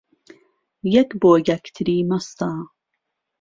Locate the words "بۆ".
1.21-1.31